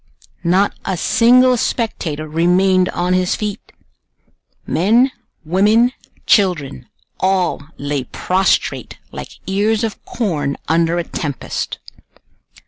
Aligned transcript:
Not 0.43 0.73
a 0.83 0.97
single 0.97 1.57
spectator 1.57 2.27
remained 2.27 2.89
on 2.89 3.13
his 3.13 3.35
feet! 3.35 3.71
Men, 4.65 5.11
women 5.45 5.91
children, 6.25 6.87
all 7.19 7.61
lay 7.77 8.05
prostrate 8.05 8.97
like 9.11 9.33
ears 9.45 9.83
of 9.83 10.03
corn 10.03 10.57
under 10.67 10.97
a 10.97 11.03
tempest. 11.03 11.77